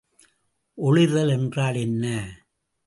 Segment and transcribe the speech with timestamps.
[0.77, 2.05] ஒளிர்தல் என்றால் என்ன?